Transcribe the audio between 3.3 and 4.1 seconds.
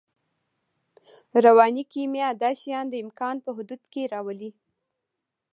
په حدودو کې